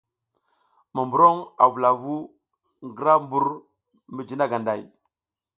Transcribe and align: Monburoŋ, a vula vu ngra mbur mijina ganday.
Monburoŋ, 0.95 1.37
a 1.63 1.65
vula 1.71 1.91
vu 2.01 2.15
ngra 2.87 3.13
mbur 3.23 3.45
mijina 4.15 4.45
ganday. 4.51 4.81